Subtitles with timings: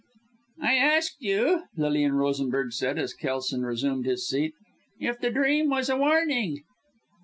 [0.63, 4.55] "I asked you," Lilian Rosenberg said, as Kelson resumed his seat,
[4.99, 6.63] "if the dream was a warning?"